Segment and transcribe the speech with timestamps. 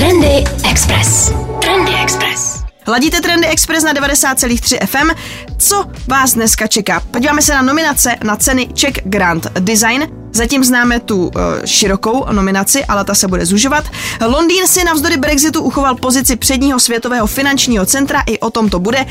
[0.00, 1.32] Trendy Express.
[1.60, 2.64] Trendy Express.
[2.86, 5.10] Ladíte Trendy Express na 90,3 FM.
[5.58, 7.00] Co vás dneska čeká?
[7.00, 10.06] Podíváme se na nominace na ceny Czech Grand Design.
[10.32, 11.30] Zatím známe tu uh,
[11.64, 13.84] širokou nominaci, ale ta se bude zužovat.
[14.26, 19.06] Londýn si navzdory Brexitu uchoval pozici předního světového finančního centra, i o tom to bude.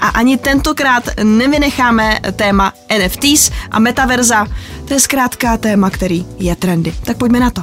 [0.00, 4.46] A ani tentokrát nevynecháme téma NFTs a metaverza.
[4.88, 6.94] To je zkrátka téma, který je trendy.
[7.04, 7.62] Tak pojďme na to.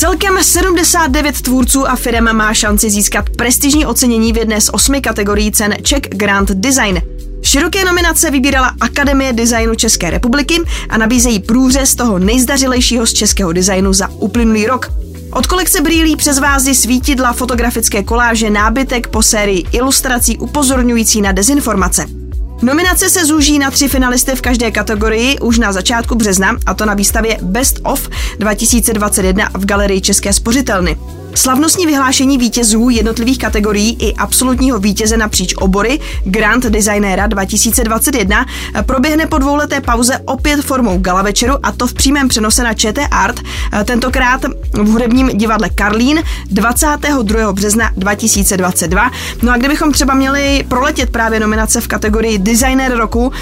[0.00, 5.52] Celkem 79 tvůrců a firm má šanci získat prestižní ocenění v jedné z osmi kategorií
[5.52, 7.02] cen Czech Grand Design.
[7.42, 13.92] Široké nominace vybírala Akademie designu České republiky a nabízejí průřez toho nejzdařilejšího z českého designu
[13.92, 14.92] za uplynulý rok.
[15.32, 22.19] Od kolekce brýlí přes vázy, svítidla, fotografické koláže, nábytek po sérii ilustrací upozorňující na dezinformace.
[22.62, 26.86] Nominace se zúží na tři finalisty v každé kategorii už na začátku března, a to
[26.86, 31.19] na výstavě Best of 2021 v Galerii České spořitelny.
[31.34, 38.46] Slavnostní vyhlášení vítězů jednotlivých kategorií i absolutního vítěze napříč obory Grand Designera 2021
[38.82, 43.08] proběhne po dvouleté pauze opět formou gala večeru a to v přímém přenose na ČT
[43.10, 43.40] Art,
[43.84, 47.52] tentokrát v hudebním divadle Karlín 22.
[47.52, 49.10] března 2022.
[49.42, 53.32] No a kdybychom třeba měli proletět právě nominace v kategorii Designer roku,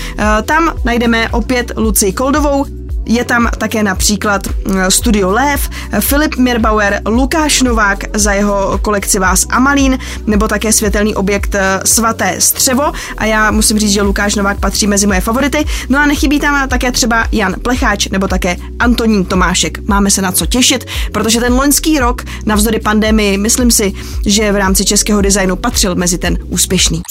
[0.44, 2.77] tam najdeme opět Luci Koldovou,
[3.08, 5.70] je tam také například eh, Studio Lev,
[6.00, 12.36] Filip Mirbauer, Lukáš Novák za jeho kolekci Vás Amalín, nebo také světelný objekt eh, Svaté
[12.38, 12.92] střevo.
[13.16, 15.64] A já musím říct, že Lukáš Novák patří mezi moje favority.
[15.88, 19.88] No a nechybí tam také třeba Jan Plecháč nebo také Antonín Tomášek.
[19.88, 23.92] Máme se na co těšit, protože ten loňský rok, navzdory pandemii, myslím si,
[24.26, 27.02] že v rámci českého designu patřil mezi ten úspěšný.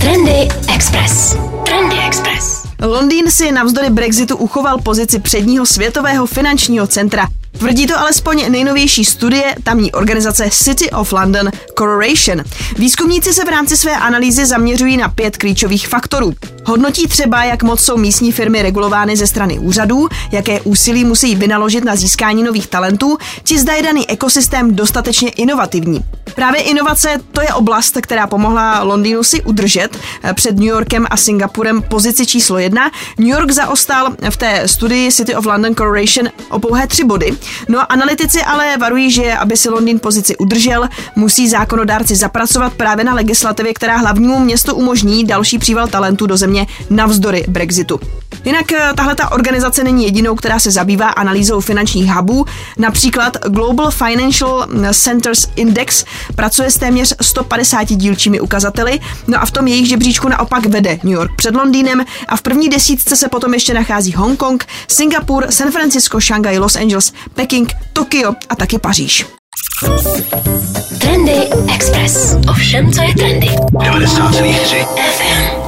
[0.00, 1.36] Trendy Express.
[1.64, 2.59] Trendy Express.
[2.82, 7.28] Londýn si navzdory Brexitu uchoval pozici předního světového finančního centra.
[7.58, 12.44] Tvrdí to alespoň nejnovější studie tamní organizace City of London Corporation.
[12.76, 16.32] Výzkumníci se v rámci své analýzy zaměřují na pět klíčových faktorů.
[16.64, 21.84] Hodnotí třeba, jak moc jsou místní firmy regulovány ze strany úřadů, jaké úsilí musí vynaložit
[21.84, 26.04] na získání nových talentů, či zda je daný ekosystém dostatečně inovativní.
[26.34, 29.98] Právě inovace to je oblast, která pomohla Londýnu si udržet
[30.34, 32.90] před New Yorkem a Singapurem pozici číslo jedna.
[33.18, 37.36] New York zaostal v té studii City of London Corporation o pouhé tři body.
[37.68, 43.14] No analytici ale varují, že aby si Londýn pozici udržel, musí zákonodárci zapracovat právě na
[43.14, 48.00] legislativě, která hlavnímu městu umožní další příval talentů do země navzdory Brexitu.
[48.44, 52.46] Jinak eh, tahle ta organizace není jedinou, která se zabývá analýzou finančních hubů.
[52.78, 56.04] Například Global Financial Centers Index
[56.36, 61.12] pracuje s téměř 150 dílčími ukazateli, no a v tom jejich žebříčku naopak vede New
[61.12, 66.20] York před Londýnem a v první desítce se potom ještě nachází Hongkong, Singapur, San Francisco,
[66.20, 69.26] Shanghai, Los Angeles, Peking, Tokio a taky Paříž.
[70.98, 71.32] Trendy
[71.74, 72.36] Express.
[72.50, 73.48] Ovšem, co je trendy.
[73.48, 75.59] 90,3 FM.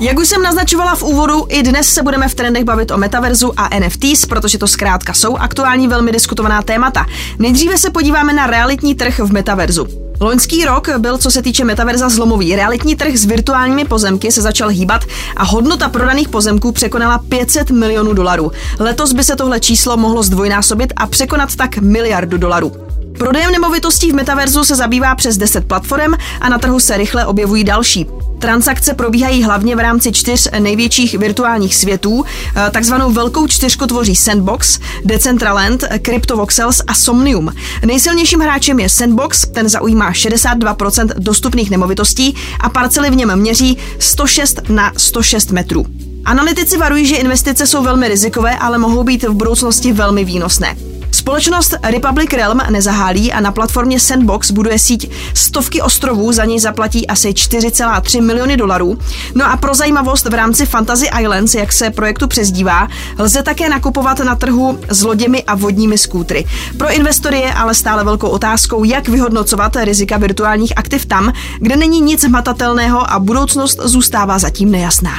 [0.00, 3.52] Jak už jsem naznačovala v úvodu, i dnes se budeme v trendech bavit o metaverzu
[3.56, 7.06] a NFTs, protože to zkrátka jsou aktuální velmi diskutovaná témata.
[7.38, 9.86] Nejdříve se podíváme na realitní trh v metaverzu.
[10.20, 12.56] Loňský rok byl, co se týče metaverza, zlomový.
[12.56, 15.04] Realitní trh s virtuálními pozemky se začal hýbat
[15.36, 18.52] a hodnota prodaných pozemků překonala 500 milionů dolarů.
[18.78, 22.83] Letos by se tohle číslo mohlo zdvojnásobit a překonat tak miliardu dolarů.
[23.18, 27.64] Prodejem nemovitostí v metaverzu se zabývá přes 10 platform a na trhu se rychle objevují
[27.64, 28.06] další.
[28.38, 32.24] Transakce probíhají hlavně v rámci čtyř největších virtuálních světů.
[32.56, 37.52] Eh, takzvanou velkou čtyřku tvoří Sandbox, Decentraland, CryptoVoxels a Somnium.
[37.86, 44.60] Nejsilnějším hráčem je Sandbox, ten zaujímá 62% dostupných nemovitostí a parcely v něm měří 106
[44.68, 45.86] na 106 metrů.
[46.24, 50.76] Analytici varují, že investice jsou velmi rizikové, ale mohou být v budoucnosti velmi výnosné.
[51.14, 57.06] Společnost Republic Realm nezahálí a na platformě Sandbox buduje síť stovky ostrovů, za něj zaplatí
[57.06, 58.98] asi 4,3 miliony dolarů.
[59.34, 62.88] No a pro zajímavost v rámci Fantasy Islands, jak se projektu přezdívá,
[63.18, 66.46] lze také nakupovat na trhu s loděmi a vodními skútry.
[66.78, 72.00] Pro investory je ale stále velkou otázkou, jak vyhodnocovat rizika virtuálních aktiv tam, kde není
[72.00, 75.12] nic hmatatelného a budoucnost zůstává zatím nejasná.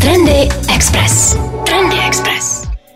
[0.00, 1.36] Trendy Express.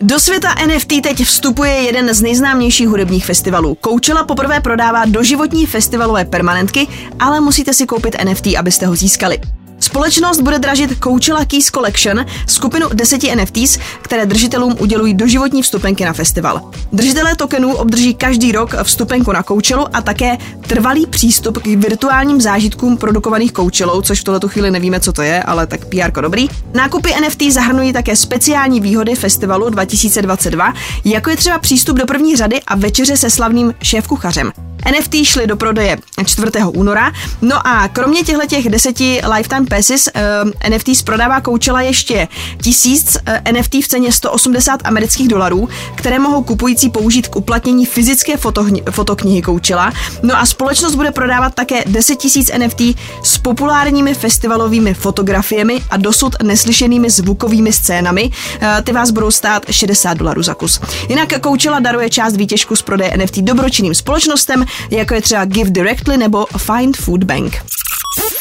[0.00, 3.76] Do světa NFT teď vstupuje jeden z nejznámějších hudebních festivalů.
[3.84, 6.86] Coachella poprvé prodává doživotní festivalové permanentky,
[7.20, 9.38] ale musíte si koupit NFT, abyste ho získali.
[9.86, 16.12] Společnost bude dražit Coachella Keys Collection, skupinu deseti NFTs, které držitelům udělují doživotní vstupenky na
[16.12, 16.70] festival.
[16.92, 22.96] Držitelé tokenů obdrží každý rok vstupenku na Coachellu a také trvalý přístup k virtuálním zážitkům
[22.96, 26.48] produkovaných Coachellou, což v tuto chvíli nevíme, co to je, ale tak PR dobrý.
[26.74, 30.74] Nákupy NFT zahrnují také speciální výhody festivalu 2022,
[31.04, 34.52] jako je třeba přístup do první řady a večeře se slavným šéfkuchařem.
[34.90, 36.50] NFT šly do prodeje 4.
[36.66, 37.12] února.
[37.42, 40.22] No a kromě těchto těch deseti lifetime passes uh,
[40.60, 42.28] eh, NFTs prodává Coachella ještě
[42.62, 47.86] tisíc uh, eh, NFT v ceně 180 amerických dolarů, které mohou kupující použít k uplatnění
[47.86, 49.92] fyzické fotohni- fotoknihy Coachella.
[50.22, 52.80] No a společnost bude prodávat také 10 tisíc NFT
[53.22, 58.22] s populárními festivalovými fotografiemi a dosud neslyšenými zvukovými scénami.
[58.22, 60.80] Uh, ty vás budou stát 60 dolarů za kus.
[61.08, 66.16] Jinak Coachella daruje část výtěžku z prodeje NFT dobročinným společnostem, jako je třeba Give Directly
[66.16, 67.56] nebo Find Food Bank.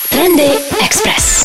[0.10, 0.50] Trendy
[0.86, 1.44] Express.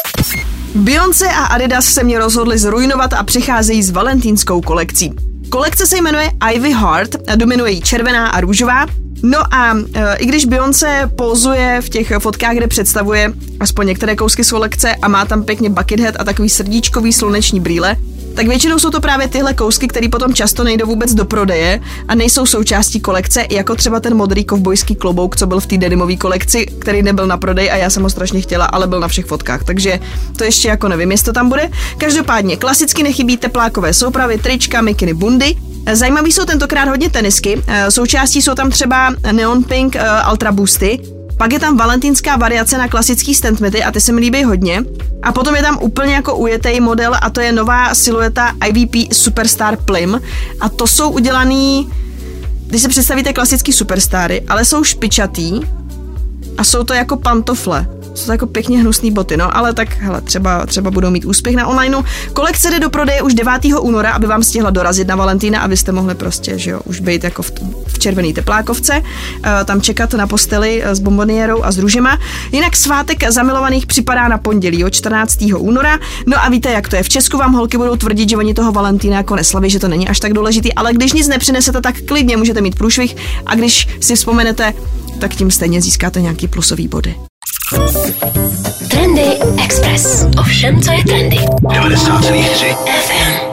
[0.74, 5.12] Beyoncé a Adidas se mě rozhodli zrujnovat a přicházejí s valentínskou kolekcí.
[5.48, 8.86] Kolekce se jmenuje Ivy Heart, dominuje jí červená a růžová.
[9.22, 14.44] No a e, i když Beyoncé pozuje v těch fotkách, kde představuje aspoň některé kousky
[14.44, 17.96] z kolekce a má tam pěkně buckethead a takový srdíčkový sluneční brýle,
[18.34, 22.14] tak většinou jsou to právě tyhle kousky, které potom často nejdou vůbec do prodeje a
[22.14, 26.66] nejsou součástí kolekce, jako třeba ten modrý kovbojský klobouk, co byl v té denimové kolekci,
[26.66, 29.64] který nebyl na prodej a já jsem ho strašně chtěla, ale byl na všech fotkách,
[29.64, 30.00] takže
[30.36, 31.70] to ještě jako nevím, jestli to tam bude.
[31.98, 35.56] Každopádně klasicky nechybí teplákové soupravy, trička, mikiny, bundy,
[35.92, 37.62] Zajímavý jsou tentokrát hodně tenisky.
[37.88, 40.98] Součástí jsou tam třeba Neon Pink uh, Ultra Boosty,
[41.40, 44.84] pak je tam valentínská variace na klasický standmety a ty se mi líbí hodně.
[45.22, 49.76] A potom je tam úplně jako ujetý model a to je nová silueta IVP Superstar
[49.76, 50.20] Plim.
[50.60, 51.92] A to jsou udělaný,
[52.66, 55.60] když si představíte klasický superstary, ale jsou špičatý
[56.58, 57.86] a jsou to jako pantofle.
[58.20, 61.56] Jsou to jako pěkně hnusný boty, no, ale tak hele, třeba, třeba budou mít úspěch
[61.56, 62.02] na onlineu.
[62.32, 63.52] Kolekce jde do prodeje už 9.
[63.80, 67.42] února, aby vám stihla dorazit na Valentína, abyste mohli prostě, že jo, už být jako
[67.42, 67.52] v,
[67.86, 72.18] v červený teplákovce, uh, tam čekat na posteli s bombonierou a s růžema.
[72.52, 75.38] Jinak svátek zamilovaných připadá na pondělí od 14.
[75.58, 75.98] února.
[76.26, 77.02] No a víte, jak to je.
[77.02, 80.08] V Česku vám holky budou tvrdit, že oni toho Valentína jako neslaví, že to není
[80.08, 83.16] až tak důležitý, ale když nic nepřinesete, tak klidně můžete mít průšvih
[83.46, 84.72] a když si vzpomenete,
[85.20, 87.29] tak tím stejně získáte nějaký plusový body.
[88.90, 90.26] Trendy Express.
[90.40, 91.36] Ovšem, co je trendy.
[91.36, 93.50] 90,3 FM.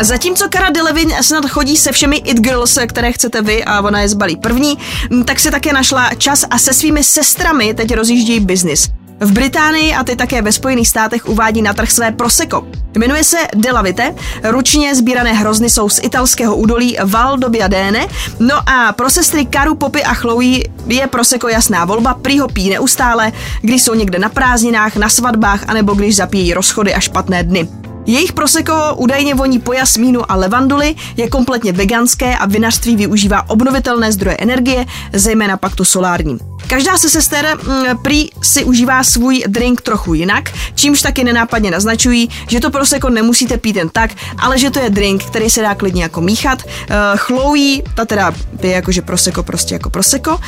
[0.00, 4.08] Zatímco Cara Delevingne snad chodí se všemi It Girls, které chcete vy a ona je
[4.08, 4.78] zbalí první,
[5.24, 8.88] tak si také našla čas a se svými sestrami teď rozjíždějí biznis.
[9.22, 12.66] V Británii a ty také ve Spojených státech uvádí na trh své Prosecco.
[12.98, 14.14] Jmenuje se Delavite,
[14.44, 18.06] ručně sbírané hrozny jsou z italského údolí Val do Biadene,
[18.40, 22.70] no a pro sestry Karu, Popy a Chloe je Prosecco jasná volba, prý ho pí
[22.70, 27.68] neustále, když jsou někde na prázdninách, na svatbách, anebo když zapíjí rozchody a špatné dny.
[28.06, 34.12] Jejich proseko údajně voní po jasmínu a levanduly, je kompletně veganské a vinařství využívá obnovitelné
[34.12, 36.51] zdroje energie, zejména pak tu solární.
[36.72, 42.28] Každá se sester mm, prý si užívá svůj drink trochu jinak, čímž taky nenápadně naznačují,
[42.48, 45.74] že to proseko nemusíte pít jen tak, ale že to je drink, který se dá
[45.74, 46.62] klidně jako míchat.
[46.62, 50.30] Uh, Chloe, ta teda pije jakože proseko prostě jako proseko.
[50.30, 50.40] Uh,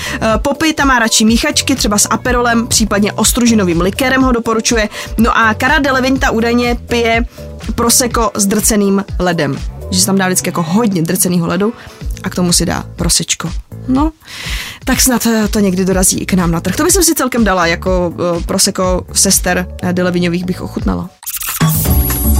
[0.42, 4.88] Poppy, ta má radši míchačky, třeba s aperolem, případně ostružinovým likérem ho doporučuje.
[5.18, 7.24] No a Cara Delevingne ta údajně pije
[7.74, 9.73] proseko s drceným ledem.
[9.90, 11.72] Že se tam dá vždycky jako hodně drceného ledu
[12.22, 13.52] a k tomu si dá prosečko.
[13.88, 14.12] No,
[14.84, 16.76] tak snad eh, to někdy dorazí i k nám na trh.
[16.76, 21.10] To bych si celkem dala, jako uh, proseko sester Deleviňových bych ochutnala.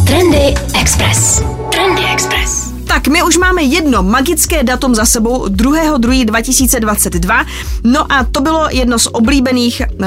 [0.07, 1.43] Trendy Express.
[1.71, 2.75] Trendy Express.
[2.87, 7.47] Tak my už máme jedno magické datum za sebou, 2.2.2022,
[7.85, 10.07] no a to bylo jedno z oblíbených uh,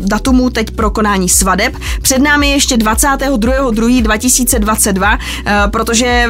[0.00, 1.76] datumů teď pro konání svadeb.
[2.02, 5.20] Před námi ještě 22.2.2022, uh,
[5.70, 6.28] protože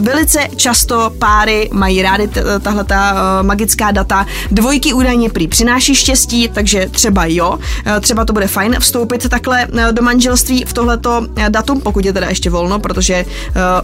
[0.00, 2.30] Velice často páry mají rády
[2.62, 4.26] tahle ta uh, magická data.
[4.50, 9.66] Dvojky údajně prý přináší štěstí, takže třeba jo, uh, třeba to bude fajn vstoupit takhle
[9.66, 13.24] uh, do manželství v tohleto datum, pokud je teda ještě volno, protože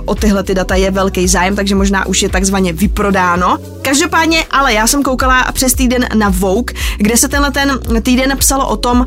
[0.04, 3.58] o tyhle ty data je velký zájem, takže možná už je takzvaně vyprodáno.
[3.82, 8.68] Každopádně, ale já jsem koukala přes týden na Vogue, kde se tenhle ten týden psalo
[8.68, 9.06] o tom,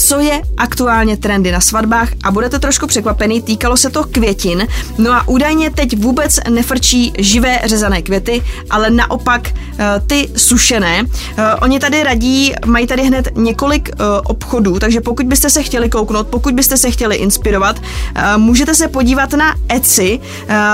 [0.00, 4.66] co je aktuálně trendy na svatbách a budete trošku překvapený, týkalo se to květin.
[4.98, 11.04] No a údajně teď vůbec nefrčí živé řezané květy, ale naopak eh, ty sušené.
[11.36, 15.88] Eh, oni tady radí, mají tady hned několik eh, obchodů, takže pokud byste se chtěli
[15.88, 17.82] kouknout, pokud byste se chtěli inspirovat,
[18.36, 20.20] můžete se podívat na Etsy.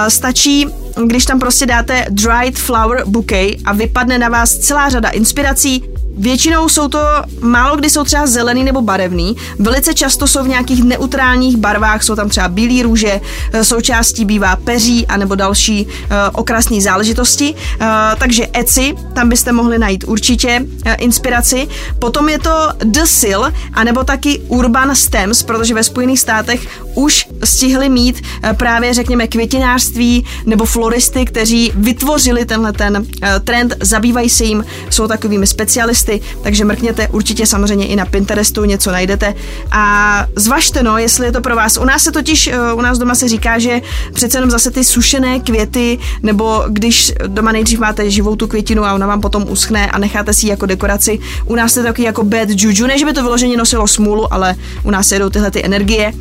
[0.09, 0.67] Stačí
[1.05, 5.85] když tam prostě dáte dried flower bouquet a vypadne na vás celá řada inspirací,
[6.17, 7.01] Většinou jsou to,
[7.41, 12.17] málo kdy jsou třeba zelený nebo barevný, velice často jsou v nějakých neutrálních barvách, jsou
[12.17, 13.21] tam třeba bílý růže,
[13.53, 15.91] eh, součástí bývá peří a nebo další uh,
[16.33, 17.55] okrasné záležitosti.
[17.55, 17.87] Uh,
[18.19, 20.67] takže Etsy, tam byste mohli najít určitě
[20.99, 21.69] inspiraci.
[21.99, 23.41] Potom je to The Sil,
[23.75, 26.61] anebo taky Urban Stems, protože ve Spojených státech
[26.95, 28.23] už stihli mít
[28.57, 33.07] právě, řekněme, květinářství nebo floristy, kteří vytvořili tenhle ten
[33.45, 36.06] trend, zabývají se jim, jsou takovými specialisty,
[36.43, 39.35] takže mrkněte určitě samozřejmě i na Pinterestu, něco najdete
[39.71, 41.77] a zvažte, no, jestli je to pro vás.
[41.77, 43.81] U nás se totiž, u nás doma se říká, že
[44.13, 48.95] přece jenom zase ty sušené květy, nebo když doma nejdřív máte živou tu květinu a
[48.95, 51.19] ona vám potom uschne a necháte si ji jako dekoraci.
[51.45, 54.33] U nás je to taky jako bad juju, ne, že by to vyloženě nosilo smůlu,
[54.33, 56.13] ale u nás jedou tyhle ty energie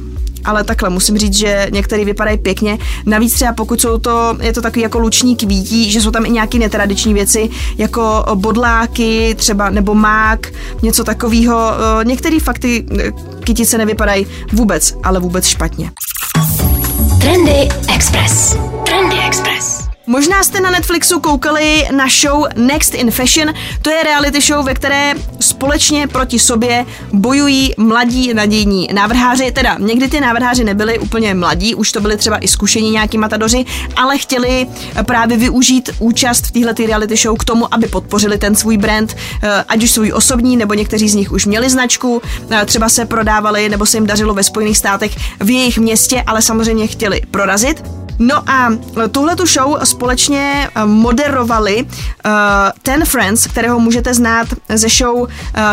[0.45, 2.77] ale takhle musím říct, že některý vypadají pěkně.
[3.05, 6.29] Navíc třeba pokud jsou to, je to takový jako luční kvítí, že jsou tam i
[6.29, 10.47] nějaké netradiční věci, jako bodláky třeba, nebo mák,
[10.81, 11.71] něco takového.
[12.03, 13.11] Některé fakty eh,
[13.43, 15.91] kytice nevypadají vůbec, ale vůbec špatně.
[17.21, 18.57] Trendy Express.
[18.85, 19.84] Trendy Express.
[20.07, 23.53] Možná jste na Netflixu koukali na show Next in Fashion.
[23.81, 29.51] To je reality show, ve které společně proti sobě bojují mladí nadějní návrháři.
[29.51, 33.65] Teda někdy ty návrháři nebyli úplně mladí, už to byli třeba i zkušení nějaký matadoři,
[33.95, 34.67] ale chtěli
[35.05, 39.63] právě využít účast v této reality show k tomu, aby podpořili ten svůj brand, eh,
[39.67, 43.69] ať už svůj osobní, nebo někteří z nich už měli značku, eh, třeba se prodávali,
[43.69, 47.94] nebo se jim dařilo ve Spojených státech v jejich městě, ale samozřejmě chtěli prorazit.
[48.19, 48.69] No a
[49.11, 52.31] tuhle tu show společně eh, moderovali uh,
[52.83, 55.27] ten Friends, kterého můžete znát ze show uh,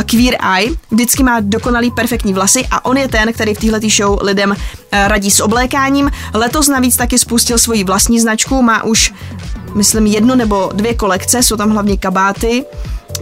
[0.06, 0.70] Queer Eye.
[0.90, 4.56] Vždycky má dokonalý perfektní vlasy a on je ten, který v téhle show lidem uh,
[5.06, 6.11] radí s oblékáním.
[6.34, 9.14] Letos navíc taky spustil svoji vlastní značku, má už
[9.75, 12.64] myslím jednu nebo dvě kolekce, jsou tam hlavně kabáty,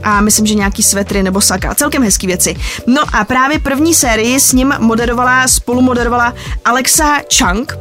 [0.03, 1.75] a myslím, že nějaký svetry nebo saka.
[1.75, 2.57] Celkem hezký věci.
[2.87, 6.35] No a právě první sérii s ním moderovala, spolumoderovala
[6.65, 7.79] Alexa Chang,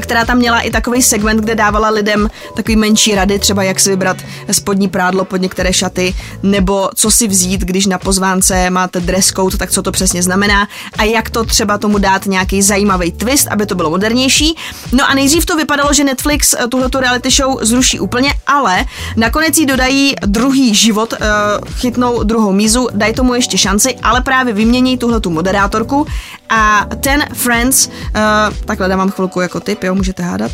[0.00, 3.90] která tam měla i takový segment, kde dávala lidem takový menší rady, třeba jak si
[3.90, 4.16] vybrat
[4.52, 9.56] spodní prádlo pod některé šaty, nebo co si vzít, když na pozvánce máte dress code,
[9.56, 13.66] tak co to přesně znamená a jak to třeba tomu dát nějaký zajímavý twist, aby
[13.66, 14.56] to bylo modernější.
[14.92, 18.84] No a nejdřív to vypadalo, že Netflix eh, tuhleto reality show zruší úplně, ale
[19.16, 21.26] nakonec jí dodají druhý život, eh,
[21.74, 26.06] chytnou druhou mízu, dají tomu ještě šanci, ale právě vymění tuhletu moderátorku
[26.52, 27.88] a ten Friends,
[28.64, 30.52] takhle dávám chvilku jako typ, jo, můžete hádat.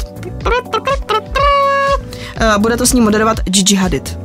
[2.41, 4.19] Eh, bude to s ním moderovat Gigi Hadid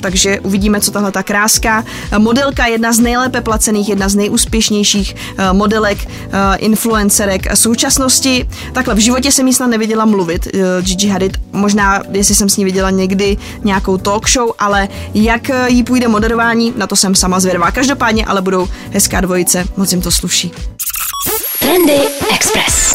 [0.00, 1.84] takže uvidíme, co tahle ta kráska.
[2.10, 5.14] Eh, modelka, jedna z nejlépe placených, jedna z nejúspěšnějších
[5.52, 5.98] modelek,
[6.56, 8.48] influencerek současnosti.
[8.72, 10.48] Takhle v životě jsem jí snad neviděla mluvit,
[10.80, 15.82] Gigi Hadid, možná, jestli jsem s ní viděla někdy nějakou talk show, ale jak jí
[15.82, 17.70] půjde moderování, na to jsem sama zvědavá.
[17.70, 20.52] Každopádně ale budou hezká dvojice, moc jim to sluší.
[21.66, 22.00] Trendy
[22.34, 22.94] Express.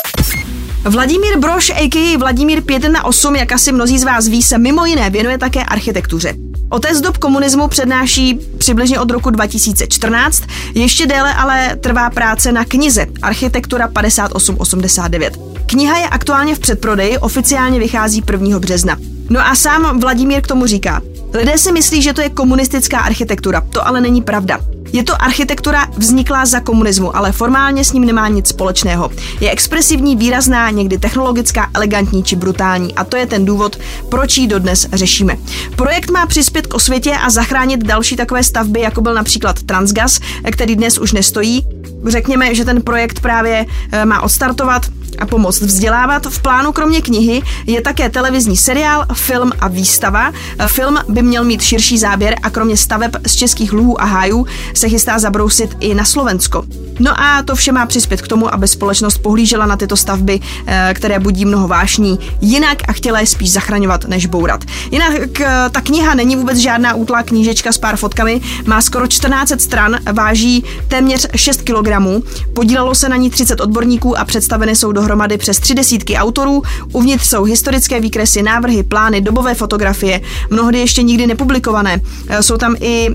[0.83, 2.17] Vladimír Broš, a.k.a.
[2.17, 5.63] Vladimír 5 na 8, jak asi mnozí z vás ví, se mimo jiné věnuje také
[5.63, 6.33] architektuře.
[6.69, 13.05] Otec dob komunismu přednáší přibližně od roku 2014, ještě déle ale trvá práce na knize
[13.21, 15.37] Architektura 5889.
[15.65, 18.59] Kniha je aktuálně v předprodeji, oficiálně vychází 1.
[18.59, 18.97] března.
[19.29, 21.01] No a sám Vladimír k tomu říká,
[21.33, 24.59] lidé si myslí, že to je komunistická architektura, to ale není pravda.
[24.93, 29.11] Je to architektura vzniklá za komunismu, ale formálně s ním nemá nic společného.
[29.39, 33.79] Je expresivní, výrazná, někdy technologická, elegantní či brutální a to je ten důvod,
[34.09, 35.37] proč ji dodnes řešíme.
[35.75, 40.19] Projekt má přispět k osvětě a zachránit další takové stavby, jako byl například Transgas,
[40.51, 41.65] který dnes už nestojí.
[42.07, 44.85] Řekněme, že ten projekt právě eh, má odstartovat
[45.19, 46.25] a pomoct vzdělávat.
[46.25, 50.33] V plánu kromě knihy je také televizní seriál, film a výstava.
[50.67, 54.89] Film by měl mít širší záběr a kromě staveb z českých luhů a hájů se
[54.89, 56.63] chystá zabrousit i na Slovensko.
[56.99, 60.93] No a to vše má přispět k tomu, aby společnost pohlížela na tyto stavby, eh,
[60.95, 64.63] které budí mnoho vášní, jinak a chtěla je spíš zachraňovat než bourat.
[64.91, 69.61] Jinak eh, ta kniha není vůbec žádná útlá knížečka s pár fotkami, má skoro 14
[69.61, 75.37] stran, váží téměř 6 kg, podílelo se na ní 30 odborníků a představeny jsou dohromady
[75.37, 76.63] přes tři desítky autorů.
[76.91, 82.01] Uvnitř jsou historické výkresy, návrhy, plány, dobové fotografie, mnohdy ještě nikdy nepublikované.
[82.29, 83.09] Eh, jsou tam i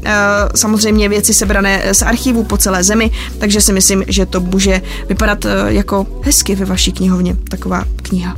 [0.54, 5.44] samozřejmě věci sebrané z archivů po celé zemi, takže si myslím, že to může vypadat
[5.44, 8.36] eh, jako hezky ve vaší knihovně, taková kniha.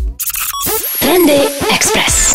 [1.00, 1.40] Trendy
[1.74, 2.32] Express.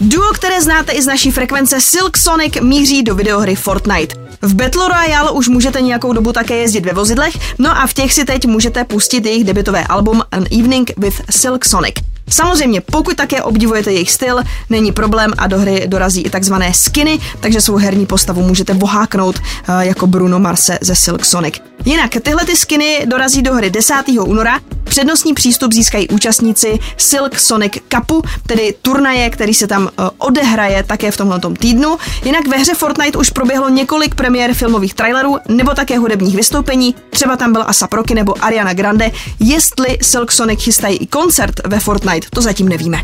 [0.00, 4.14] Duo, které znáte i z naší frekvence Silk Sonic, míří do videohry Fortnite.
[4.42, 8.14] V Battle Royale už můžete nějakou dobu také jezdit ve vozidlech, no a v těch
[8.14, 12.11] si teď můžete pustit jejich debitové album An Evening with Silk Sonic.
[12.32, 17.18] Samozřejmě, pokud také obdivujete jejich styl, není problém a do hry dorazí i takzvané skiny,
[17.40, 21.54] takže svou herní postavu můžete voháknout eh, jako Bruno Marse ze Silk Sonic.
[21.84, 23.94] Jinak tyhle ty skiny dorazí do hry 10.
[24.20, 24.60] února.
[24.92, 31.10] Přednostní přístup získají účastníci Silk Sonic Cupu, tedy turnaje, který se tam uh, odehraje také
[31.10, 31.98] v tomhle týdnu.
[32.24, 36.94] Jinak ve hře Fortnite už proběhlo několik premiér filmových trailerů nebo také hudebních vystoupení.
[37.10, 39.10] Třeba tam byl Asa Proky nebo Ariana Grande.
[39.40, 42.98] Jestli Silk Sonic chystají i koncert ve Fortnite, to zatím nevíme.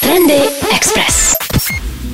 [0.00, 0.40] Trendy
[0.76, 1.34] Express.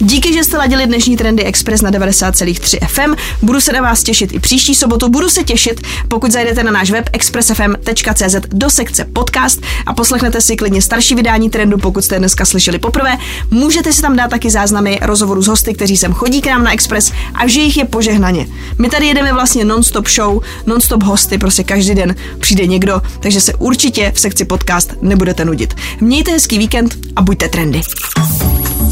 [0.04, 3.14] Díky, že jste ladili dnešní Trendy Express na 90,3 FM.
[3.42, 5.08] Budu se na vás těšit i příští sobotu.
[5.08, 10.56] Budu se těšit, pokud zajdete na náš web expressfm.cz do sekce podcast a poslechnete si
[10.56, 13.18] klidně starší vydání Trendu, pokud jste dneska slyšeli poprvé.
[13.50, 16.72] Můžete si tam dát taky záznamy rozhovoru s hosty, kteří sem chodí k nám na
[16.72, 18.46] Express a že jich je požehnaně.
[18.78, 23.54] My tady jedeme vlastně non-stop show, non-stop hosty, prostě každý den přijde někdo, takže se
[23.54, 25.74] určitě v sekci podcast nebudete nudit.
[26.00, 27.80] Mějte hezký víkend a buďte trendy.